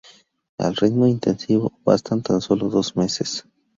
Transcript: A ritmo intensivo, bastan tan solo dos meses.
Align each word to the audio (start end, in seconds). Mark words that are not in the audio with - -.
A 0.61 0.69
ritmo 0.79 1.05
intensivo, 1.11 1.71
bastan 1.91 2.23
tan 2.29 2.41
solo 2.41 2.69
dos 2.69 2.95
meses. 2.97 3.43